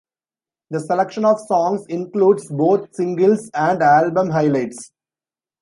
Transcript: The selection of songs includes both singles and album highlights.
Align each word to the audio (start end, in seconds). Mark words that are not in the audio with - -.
The 0.71 0.79
selection 0.79 1.25
of 1.25 1.39
songs 1.45 1.85
includes 1.85 2.49
both 2.49 2.95
singles 2.95 3.51
and 3.53 3.83
album 3.83 4.31
highlights. 4.31 4.89